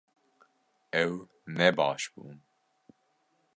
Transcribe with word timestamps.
Ew 1.03 1.13
ne 1.57 1.67
baş 1.77 2.03
bûn 2.13 2.37